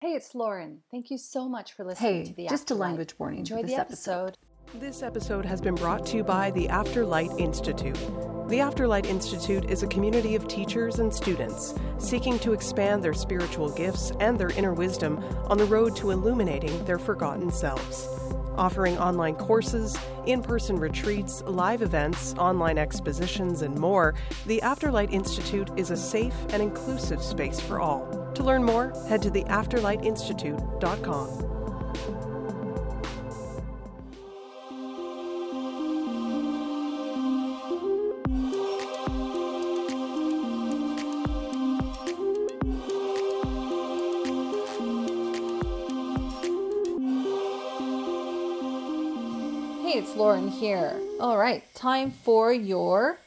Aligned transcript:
Hey, 0.00 0.14
it's 0.14 0.34
Lauren. 0.34 0.78
Thank 0.90 1.10
you 1.10 1.18
so 1.18 1.46
much 1.46 1.74
for 1.74 1.84
listening 1.84 2.24
Hey, 2.24 2.24
to 2.24 2.32
the 2.32 2.46
just 2.48 2.70
a 2.70 2.74
language 2.74 3.18
warning 3.18 3.44
for 3.44 3.52
Enjoy 3.58 3.60
this 3.60 3.72
the 3.72 3.80
episode. 3.80 4.38
episode. 4.72 4.80
This 4.80 5.02
episode 5.02 5.44
has 5.44 5.60
been 5.60 5.74
brought 5.74 6.06
to 6.06 6.16
you 6.16 6.24
by 6.24 6.50
the 6.52 6.68
Afterlight 6.68 7.38
Institute. 7.38 7.96
The 8.48 8.60
Afterlight 8.60 9.04
Institute 9.04 9.66
is 9.70 9.82
a 9.82 9.86
community 9.88 10.34
of 10.36 10.48
teachers 10.48 11.00
and 11.00 11.12
students 11.12 11.74
seeking 11.98 12.38
to 12.38 12.54
expand 12.54 13.02
their 13.04 13.12
spiritual 13.12 13.68
gifts 13.68 14.10
and 14.20 14.38
their 14.38 14.48
inner 14.52 14.72
wisdom 14.72 15.18
on 15.48 15.58
the 15.58 15.66
road 15.66 15.94
to 15.96 16.12
illuminating 16.12 16.82
their 16.86 16.98
forgotten 16.98 17.50
selves. 17.50 18.08
Offering 18.56 18.96
online 18.96 19.34
courses, 19.34 19.98
in 20.24 20.40
person 20.40 20.76
retreats, 20.76 21.42
live 21.42 21.82
events, 21.82 22.34
online 22.38 22.78
expositions, 22.78 23.60
and 23.60 23.78
more, 23.78 24.14
the 24.46 24.60
Afterlight 24.64 25.12
Institute 25.12 25.68
is 25.76 25.90
a 25.90 25.96
safe 25.96 26.34
and 26.54 26.62
inclusive 26.62 27.22
space 27.22 27.60
for 27.60 27.80
all. 27.80 28.19
To 28.34 28.42
learn 28.44 28.64
more, 28.64 28.92
head 29.08 29.22
to 29.22 29.30
theafterlightinstitute.com. 29.30 31.28
Hey, 49.82 49.98
it's 49.98 50.14
Lauren 50.14 50.46
here. 50.48 51.00
All 51.18 51.36
right, 51.36 51.64
time 51.74 52.12
for 52.12 52.52
your 52.52 53.18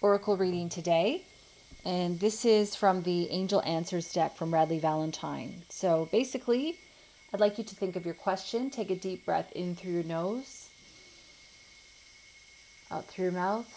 oracle 0.00 0.36
reading 0.36 0.68
today. 0.68 1.24
And 1.84 2.20
this 2.20 2.44
is 2.44 2.74
from 2.74 3.02
the 3.02 3.30
Angel 3.30 3.62
Answers 3.64 4.12
deck 4.12 4.36
from 4.36 4.50
Radleigh 4.50 4.80
Valentine. 4.80 5.62
So 5.68 6.08
basically, 6.10 6.78
I'd 7.32 7.40
like 7.40 7.58
you 7.58 7.64
to 7.64 7.74
think 7.74 7.96
of 7.96 8.04
your 8.04 8.14
question. 8.14 8.70
Take 8.70 8.90
a 8.90 8.96
deep 8.96 9.24
breath 9.24 9.50
in 9.52 9.76
through 9.76 9.92
your 9.92 10.02
nose, 10.04 10.68
out 12.90 13.06
through 13.06 13.24
your 13.26 13.32
mouth. 13.32 13.72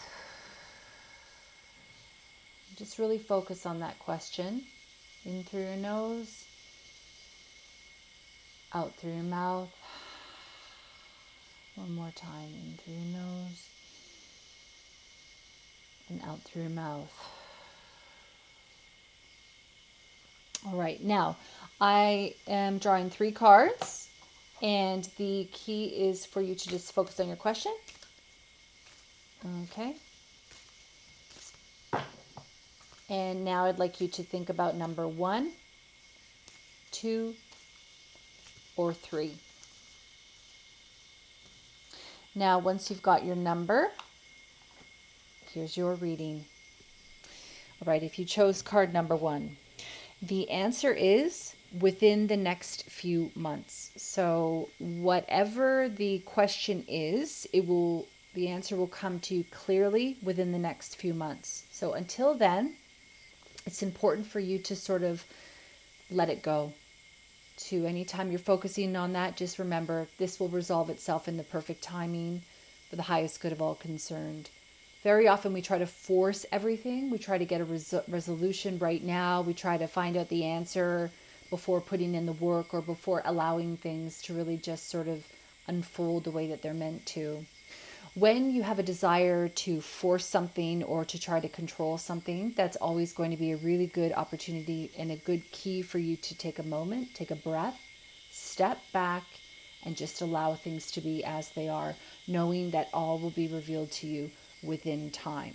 Just 2.76 2.98
really 2.98 3.18
focus 3.18 3.66
on 3.66 3.80
that 3.80 3.98
question. 3.98 4.64
In 5.24 5.44
through 5.44 5.62
your 5.62 5.76
nose, 5.76 6.44
out 8.74 8.94
through 8.96 9.12
your 9.12 9.22
mouth. 9.22 9.70
One 11.76 11.94
more 11.94 12.12
time. 12.16 12.48
In 12.54 12.78
through 12.78 12.94
your 12.94 13.22
nose 13.22 13.68
and 16.08 16.20
out 16.24 16.40
through 16.42 16.62
your 16.62 16.70
mouth. 16.70 17.41
All 20.64 20.78
right, 20.78 21.02
now 21.02 21.36
I 21.80 22.34
am 22.46 22.78
drawing 22.78 23.10
three 23.10 23.32
cards, 23.32 24.08
and 24.62 25.08
the 25.16 25.48
key 25.52 25.86
is 25.86 26.24
for 26.24 26.40
you 26.40 26.54
to 26.54 26.68
just 26.68 26.92
focus 26.92 27.18
on 27.18 27.26
your 27.26 27.36
question. 27.36 27.74
Okay. 29.64 29.96
And 33.10 33.44
now 33.44 33.64
I'd 33.64 33.80
like 33.80 34.00
you 34.00 34.06
to 34.08 34.22
think 34.22 34.48
about 34.48 34.76
number 34.76 35.08
one, 35.08 35.50
two, 36.92 37.34
or 38.76 38.94
three. 38.94 39.34
Now, 42.34 42.60
once 42.60 42.88
you've 42.88 43.02
got 43.02 43.24
your 43.24 43.36
number, 43.36 43.90
here's 45.52 45.76
your 45.76 45.94
reading. 45.96 46.44
All 47.80 47.92
right, 47.92 48.02
if 48.02 48.18
you 48.18 48.24
chose 48.24 48.62
card 48.62 48.94
number 48.94 49.16
one, 49.16 49.56
the 50.22 50.48
answer 50.50 50.92
is 50.92 51.54
within 51.78 52.28
the 52.28 52.36
next 52.36 52.84
few 52.84 53.32
months. 53.34 53.90
So, 53.96 54.68
whatever 54.78 55.88
the 55.88 56.20
question 56.20 56.84
is, 56.88 57.46
it 57.52 57.66
will 57.66 58.06
the 58.34 58.48
answer 58.48 58.76
will 58.76 58.86
come 58.86 59.20
to 59.20 59.34
you 59.34 59.44
clearly 59.50 60.16
within 60.22 60.52
the 60.52 60.58
next 60.58 60.96
few 60.96 61.12
months. 61.12 61.64
So, 61.70 61.92
until 61.92 62.34
then, 62.34 62.76
it's 63.66 63.82
important 63.82 64.26
for 64.26 64.40
you 64.40 64.58
to 64.58 64.76
sort 64.76 65.02
of 65.02 65.24
let 66.10 66.30
it 66.30 66.42
go 66.42 66.72
to 67.56 67.86
anytime 67.86 68.30
you're 68.30 68.38
focusing 68.38 68.96
on 68.96 69.12
that, 69.12 69.36
just 69.36 69.58
remember 69.58 70.08
this 70.18 70.40
will 70.40 70.48
resolve 70.48 70.90
itself 70.90 71.28
in 71.28 71.36
the 71.36 71.42
perfect 71.42 71.82
timing 71.82 72.42
for 72.88 72.96
the 72.96 73.02
highest 73.02 73.40
good 73.40 73.52
of 73.52 73.62
all 73.62 73.74
concerned. 73.74 74.48
Very 75.02 75.26
often 75.26 75.52
we 75.52 75.62
try 75.62 75.78
to 75.78 75.86
force 75.86 76.46
everything. 76.52 77.10
We 77.10 77.18
try 77.18 77.36
to 77.36 77.44
get 77.44 77.60
a 77.60 77.64
res- 77.64 77.94
resolution 78.06 78.78
right 78.78 79.02
now. 79.02 79.42
We 79.42 79.52
try 79.52 79.76
to 79.76 79.88
find 79.88 80.16
out 80.16 80.28
the 80.28 80.44
answer 80.44 81.10
before 81.50 81.80
putting 81.80 82.14
in 82.14 82.24
the 82.24 82.32
work 82.32 82.72
or 82.72 82.80
before 82.80 83.20
allowing 83.24 83.76
things 83.76 84.22
to 84.22 84.34
really 84.34 84.56
just 84.56 84.88
sort 84.88 85.08
of 85.08 85.26
unfold 85.66 86.24
the 86.24 86.30
way 86.30 86.46
that 86.48 86.62
they're 86.62 86.72
meant 86.72 87.04
to. 87.06 87.44
When 88.14 88.52
you 88.52 88.62
have 88.62 88.78
a 88.78 88.82
desire 88.84 89.48
to 89.48 89.80
force 89.80 90.26
something 90.26 90.84
or 90.84 91.04
to 91.06 91.18
try 91.18 91.40
to 91.40 91.48
control 91.48 91.98
something, 91.98 92.52
that's 92.56 92.76
always 92.76 93.12
going 93.12 93.32
to 93.32 93.36
be 93.36 93.52
a 93.52 93.56
really 93.56 93.86
good 93.86 94.12
opportunity 94.12 94.92
and 94.96 95.10
a 95.10 95.16
good 95.16 95.50
key 95.50 95.82
for 95.82 95.98
you 95.98 96.16
to 96.16 96.38
take 96.38 96.58
a 96.58 96.62
moment, 96.62 97.14
take 97.14 97.30
a 97.30 97.36
breath, 97.36 97.80
step 98.30 98.78
back, 98.92 99.24
and 99.84 99.96
just 99.96 100.20
allow 100.20 100.54
things 100.54 100.92
to 100.92 101.00
be 101.00 101.24
as 101.24 101.50
they 101.50 101.68
are, 101.68 101.96
knowing 102.28 102.70
that 102.70 102.88
all 102.92 103.18
will 103.18 103.30
be 103.30 103.48
revealed 103.48 103.90
to 103.90 104.06
you 104.06 104.30
within 104.62 105.10
time. 105.10 105.54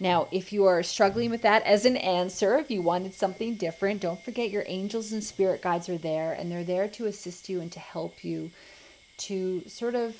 Now, 0.00 0.28
if 0.30 0.52
you 0.52 0.64
are 0.64 0.82
struggling 0.82 1.30
with 1.30 1.42
that 1.42 1.62
as 1.64 1.84
an 1.84 1.96
answer, 1.96 2.58
if 2.58 2.70
you 2.70 2.82
wanted 2.82 3.14
something 3.14 3.54
different, 3.54 4.00
don't 4.00 4.22
forget 4.22 4.50
your 4.50 4.64
angels 4.66 5.12
and 5.12 5.22
spirit 5.22 5.62
guides 5.62 5.88
are 5.88 5.98
there 5.98 6.32
and 6.32 6.50
they're 6.50 6.64
there 6.64 6.88
to 6.88 7.06
assist 7.06 7.48
you 7.48 7.60
and 7.60 7.70
to 7.72 7.80
help 7.80 8.24
you 8.24 8.50
to 9.18 9.62
sort 9.68 9.94
of 9.94 10.14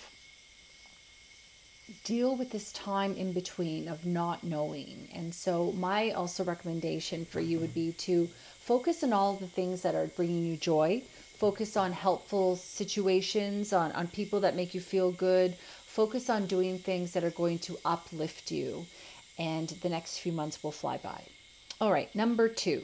deal 2.05 2.37
with 2.37 2.51
this 2.51 2.73
time 2.73 3.15
in 3.15 3.33
between 3.33 3.89
of 3.89 4.05
not 4.05 4.43
knowing. 4.43 5.09
And 5.15 5.35
so, 5.35 5.73
my 5.73 6.11
also 6.13 6.45
recommendation 6.45 7.25
for 7.25 7.41
you 7.41 7.59
would 7.61 7.75
be 7.75 7.93
to 7.93 8.29
focus 8.61 9.05
on 9.05 9.13
all 9.13 9.35
the 9.35 9.47
things 9.47 9.83
that 9.83 9.95
are 9.95 10.07
bringing 10.09 10.45
you 10.45 10.57
joy, 10.57 11.03
focus 11.39 11.77
on 11.77 11.93
helpful 11.93 12.57
situations, 12.57 13.73
on, 13.73 13.93
on 13.93 14.09
people 14.09 14.41
that 14.41 14.57
make 14.57 14.75
you 14.75 14.81
feel 14.81 15.13
good, 15.13 15.57
focus 15.97 16.29
on 16.29 16.45
doing 16.45 16.79
things 16.79 17.13
that 17.13 17.25
are 17.25 17.31
going 17.31 17.59
to 17.59 17.79
uplift 17.83 18.51
you, 18.51 18.85
and 19.39 19.71
the 19.81 19.89
next 19.89 20.19
few 20.19 20.31
months 20.31 20.63
will 20.63 20.71
fly 20.71 20.99
by. 20.99 21.23
All 21.81 21.91
right, 21.91 22.15
number 22.15 22.51
two. 22.51 22.83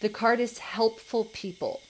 The 0.00 0.08
card 0.08 0.40
is 0.40 0.56
helpful 0.58 1.26
people. 1.34 1.82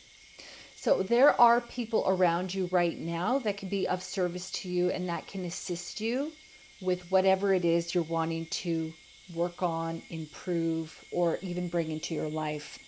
So 0.75 1.05
there 1.05 1.41
are 1.41 1.60
people 1.60 2.03
around 2.09 2.53
you 2.53 2.69
right 2.72 2.99
now 2.99 3.38
that 3.38 3.56
can 3.56 3.69
be 3.69 3.87
of 3.87 4.03
service 4.03 4.50
to 4.59 4.69
you 4.69 4.91
and 4.91 5.09
that 5.09 5.28
can 5.28 5.44
assist 5.44 6.00
you 6.00 6.32
with 6.81 7.12
whatever 7.12 7.55
it 7.55 7.65
is 7.65 7.94
you're 7.94 8.03
wanting 8.19 8.47
to 8.47 8.93
work 9.32 9.62
on, 9.62 10.03
improve, 10.11 11.05
or 11.12 11.38
even 11.41 11.69
bring 11.69 11.93
into 11.93 12.16
your 12.16 12.28
life. 12.28 12.81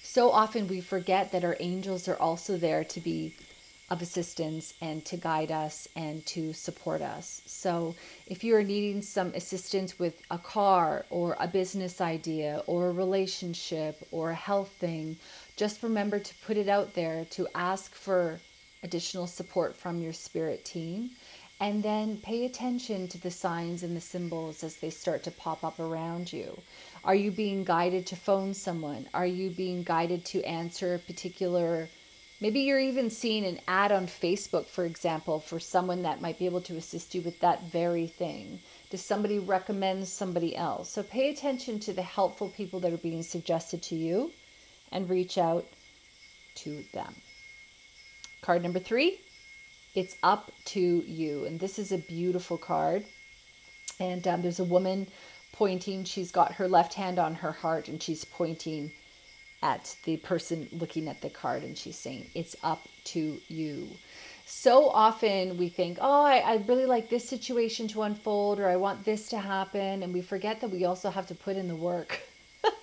So 0.00 0.30
often 0.30 0.68
we 0.68 0.80
forget 0.80 1.32
that 1.32 1.44
our 1.44 1.56
angels 1.58 2.06
are 2.06 2.20
also 2.28 2.56
there 2.56 2.84
to 2.84 3.00
be 3.00 3.34
of 3.92 4.00
assistance 4.00 4.72
and 4.80 5.04
to 5.04 5.18
guide 5.18 5.52
us 5.52 5.86
and 5.94 6.24
to 6.24 6.54
support 6.54 7.02
us. 7.02 7.42
So, 7.44 7.94
if 8.26 8.42
you 8.42 8.56
are 8.56 8.62
needing 8.62 9.02
some 9.02 9.34
assistance 9.34 9.98
with 9.98 10.14
a 10.30 10.38
car 10.38 11.04
or 11.10 11.36
a 11.38 11.46
business 11.46 12.00
idea 12.00 12.62
or 12.66 12.88
a 12.88 12.92
relationship 12.92 14.02
or 14.10 14.30
a 14.30 14.34
health 14.34 14.70
thing, 14.70 15.18
just 15.56 15.82
remember 15.82 16.18
to 16.18 16.34
put 16.46 16.56
it 16.56 16.70
out 16.70 16.94
there 16.94 17.26
to 17.32 17.46
ask 17.54 17.94
for 17.94 18.40
additional 18.82 19.26
support 19.26 19.76
from 19.76 20.00
your 20.00 20.14
spirit 20.14 20.64
team. 20.64 21.10
And 21.60 21.82
then 21.82 22.16
pay 22.16 22.46
attention 22.46 23.08
to 23.08 23.18
the 23.18 23.30
signs 23.30 23.82
and 23.82 23.94
the 23.94 24.00
symbols 24.00 24.64
as 24.64 24.76
they 24.76 24.90
start 24.90 25.22
to 25.24 25.30
pop 25.30 25.62
up 25.62 25.78
around 25.78 26.32
you. 26.32 26.58
Are 27.04 27.14
you 27.14 27.30
being 27.30 27.62
guided 27.62 28.06
to 28.06 28.16
phone 28.16 28.54
someone? 28.54 29.06
Are 29.12 29.26
you 29.26 29.50
being 29.50 29.82
guided 29.82 30.24
to 30.32 30.42
answer 30.44 30.94
a 30.94 30.98
particular 30.98 31.88
Maybe 32.42 32.62
you're 32.62 32.80
even 32.80 33.08
seeing 33.08 33.44
an 33.44 33.60
ad 33.68 33.92
on 33.92 34.08
Facebook, 34.08 34.66
for 34.66 34.84
example, 34.84 35.38
for 35.38 35.60
someone 35.60 36.02
that 36.02 36.20
might 36.20 36.40
be 36.40 36.46
able 36.46 36.60
to 36.62 36.76
assist 36.76 37.14
you 37.14 37.22
with 37.22 37.38
that 37.38 37.62
very 37.70 38.08
thing. 38.08 38.58
Does 38.90 39.00
somebody 39.00 39.38
recommend 39.38 40.08
somebody 40.08 40.56
else? 40.56 40.90
So 40.90 41.04
pay 41.04 41.30
attention 41.30 41.78
to 41.78 41.92
the 41.92 42.02
helpful 42.02 42.48
people 42.48 42.80
that 42.80 42.92
are 42.92 42.96
being 42.96 43.22
suggested 43.22 43.80
to 43.84 43.94
you 43.94 44.32
and 44.90 45.08
reach 45.08 45.38
out 45.38 45.66
to 46.56 46.82
them. 46.92 47.14
Card 48.40 48.64
number 48.64 48.80
three, 48.80 49.20
it's 49.94 50.16
up 50.24 50.50
to 50.64 50.80
you. 50.80 51.44
And 51.44 51.60
this 51.60 51.78
is 51.78 51.92
a 51.92 51.98
beautiful 51.98 52.58
card. 52.58 53.04
And 54.00 54.26
um, 54.26 54.42
there's 54.42 54.58
a 54.58 54.64
woman 54.64 55.06
pointing, 55.52 56.02
she's 56.02 56.32
got 56.32 56.54
her 56.54 56.66
left 56.66 56.94
hand 56.94 57.20
on 57.20 57.36
her 57.36 57.52
heart 57.52 57.86
and 57.86 58.02
she's 58.02 58.24
pointing 58.24 58.90
at 59.62 59.96
the 60.04 60.16
person 60.18 60.68
looking 60.72 61.08
at 61.08 61.20
the 61.20 61.30
card 61.30 61.62
and 61.62 61.76
she's 61.76 61.98
saying, 61.98 62.26
It's 62.34 62.56
up 62.62 62.86
to 63.04 63.38
you. 63.48 63.88
So 64.44 64.88
often 64.88 65.56
we 65.56 65.68
think, 65.68 65.98
Oh, 66.00 66.24
I, 66.24 66.38
I 66.38 66.64
really 66.68 66.86
like 66.86 67.08
this 67.08 67.28
situation 67.28 67.88
to 67.88 68.02
unfold 68.02 68.58
or 68.60 68.68
I 68.68 68.76
want 68.76 69.04
this 69.04 69.28
to 69.30 69.38
happen. 69.38 70.02
And 70.02 70.12
we 70.12 70.22
forget 70.22 70.60
that 70.60 70.70
we 70.70 70.84
also 70.84 71.10
have 71.10 71.26
to 71.28 71.34
put 71.34 71.56
in 71.56 71.68
the 71.68 71.76
work. 71.76 72.20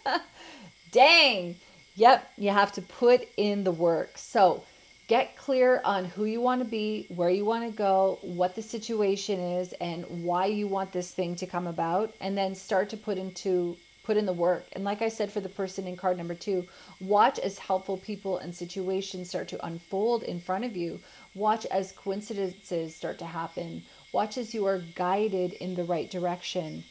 Dang, 0.92 1.56
Yep, 2.00 2.32
you 2.38 2.52
have 2.52 2.72
to 2.74 2.82
put 2.82 3.28
in 3.36 3.66
the 3.66 3.74
work. 3.74 4.18
So 4.18 4.64
get 5.10 5.36
clear 5.36 5.82
on 5.84 6.06
who 6.06 6.24
you 6.24 6.40
want 6.40 6.62
to 6.62 6.66
be, 6.66 7.08
where 7.10 7.30
you 7.30 7.44
want 7.44 7.70
to 7.70 7.78
go, 7.78 8.20
what 8.22 8.56
the 8.56 8.62
situation 8.62 9.38
is, 9.38 9.74
and 9.82 10.06
why 10.24 10.46
you 10.46 10.66
want 10.66 10.94
this 10.94 11.12
thing 11.12 11.36
to 11.36 11.46
come 11.46 11.68
about, 11.68 12.14
and 12.22 12.38
then 12.38 12.56
start 12.56 12.90
to 12.92 12.98
put 12.98 13.18
into 13.18 13.76
put 14.10 14.18
in 14.18 14.26
the 14.26 14.34
work. 14.34 14.66
And 14.74 14.84
like 14.84 15.04
I 15.04 15.10
said 15.10 15.32
for 15.32 15.40
the 15.40 15.50
person 15.50 15.86
in 15.86 15.96
card 15.96 16.18
number 16.18 16.34
2, 16.34 16.66
watch 17.00 17.38
as 17.38 17.60
helpful 17.60 17.98
people 17.98 18.40
and 18.40 18.56
situations 18.56 19.30
start 19.30 19.48
to 19.50 19.64
unfold 19.64 20.24
in 20.24 20.42
front 20.42 20.66
of 20.66 20.76
you. 20.76 21.00
Watch 21.36 21.68
as 21.68 21.92
coincidences 21.92 22.96
start 22.96 23.20
to 23.20 23.26
happen. 23.26 23.84
Watch 24.12 24.40
as 24.40 24.52
you 24.52 24.66
are 24.66 24.82
guided 24.96 25.54
in 25.54 25.76
the 25.76 25.84
right 25.84 26.10
direction. 26.10 26.86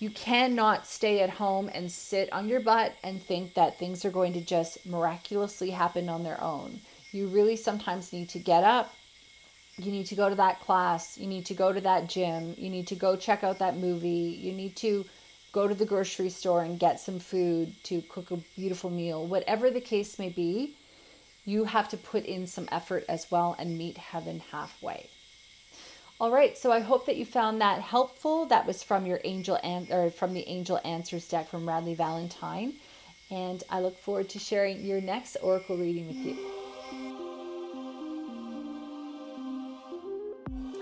You 0.00 0.10
cannot 0.10 0.88
stay 0.88 1.20
at 1.20 1.30
home 1.30 1.70
and 1.72 1.92
sit 1.92 2.32
on 2.32 2.48
your 2.48 2.58
butt 2.58 2.96
and 3.04 3.22
think 3.22 3.54
that 3.54 3.78
things 3.78 4.04
are 4.04 4.10
going 4.10 4.32
to 4.32 4.40
just 4.40 4.84
miraculously 4.84 5.70
happen 5.70 6.08
on 6.08 6.24
their 6.24 6.42
own. 6.42 6.80
You 7.12 7.28
really 7.28 7.54
sometimes 7.54 8.12
need 8.12 8.30
to 8.30 8.40
get 8.40 8.64
up. 8.64 8.92
You 9.76 9.92
need 9.92 10.06
to 10.06 10.16
go 10.16 10.28
to 10.28 10.34
that 10.34 10.58
class. 10.58 11.16
You 11.16 11.28
need 11.28 11.46
to 11.46 11.54
go 11.54 11.72
to 11.72 11.80
that 11.82 12.08
gym. 12.08 12.56
You 12.58 12.68
need 12.68 12.88
to 12.88 12.96
go 12.96 13.14
check 13.14 13.44
out 13.44 13.60
that 13.60 13.76
movie. 13.76 14.36
You 14.42 14.50
need 14.50 14.74
to 14.78 15.04
go 15.54 15.68
to 15.68 15.74
the 15.74 15.86
grocery 15.86 16.28
store 16.28 16.64
and 16.64 16.80
get 16.80 16.98
some 16.98 17.20
food 17.20 17.72
to 17.84 18.02
cook 18.02 18.32
a 18.32 18.36
beautiful 18.56 18.90
meal. 18.90 19.24
Whatever 19.24 19.70
the 19.70 19.80
case 19.80 20.18
may 20.18 20.28
be, 20.28 20.76
you 21.46 21.64
have 21.64 21.88
to 21.88 21.96
put 21.96 22.24
in 22.24 22.46
some 22.46 22.68
effort 22.72 23.04
as 23.08 23.30
well 23.30 23.54
and 23.58 23.78
meet 23.78 23.96
heaven 23.96 24.42
halfway. 24.50 25.08
All 26.20 26.32
right, 26.32 26.58
so 26.58 26.72
I 26.72 26.80
hope 26.80 27.06
that 27.06 27.16
you 27.16 27.24
found 27.24 27.60
that 27.60 27.80
helpful. 27.80 28.46
That 28.46 28.66
was 28.66 28.82
from 28.82 29.06
your 29.06 29.20
angel 29.24 29.58
an- 29.62 29.88
or 29.90 30.10
from 30.10 30.34
the 30.34 30.46
angel 30.48 30.80
answers 30.84 31.28
deck 31.28 31.48
from 31.48 31.66
Radleigh 31.66 31.96
Valentine, 31.96 32.74
and 33.30 33.62
I 33.70 33.80
look 33.80 33.98
forward 33.98 34.28
to 34.30 34.38
sharing 34.38 34.84
your 34.84 35.00
next 35.00 35.36
oracle 35.42 35.76
reading 35.76 36.08
with 36.08 36.16
you. 36.16 36.36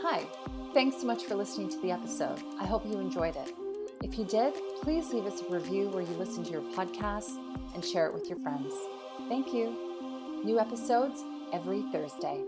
Hi, 0.03 0.27
thanks 0.75 0.97
so 1.01 1.07
much 1.07 1.25
for 1.25 1.35
listening 1.35 1.69
to 1.71 1.81
the 1.81 1.91
episode. 1.91 2.43
I 2.59 2.67
hope 2.67 2.87
you 2.87 2.99
enjoyed 2.99 3.37
it. 3.37 3.62
If 4.03 4.19
you 4.19 4.25
did, 4.25 4.55
please 4.83 5.13
leave 5.13 5.27
us 5.27 5.43
a 5.43 5.53
review 5.53 5.89
where 5.91 6.03
you 6.03 6.13
listen 6.15 6.43
to 6.45 6.51
your 6.51 6.63
podcast 6.75 7.39
and 7.75 7.85
share 7.85 8.09
it 8.09 8.15
with 8.15 8.29
your 8.29 8.39
friends. 8.41 8.73
Thank 9.29 9.55
you. 9.55 9.77
New 10.45 10.59
episodes 10.59 11.23
every 11.53 11.83
Thursday. 11.93 12.41